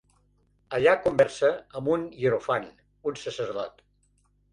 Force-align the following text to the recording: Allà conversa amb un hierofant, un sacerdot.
Allà 0.77 0.93
conversa 1.01 1.51
amb 1.79 1.91
un 1.95 2.05
hierofant, 2.21 2.65
un 3.13 3.21
sacerdot. 3.25 3.85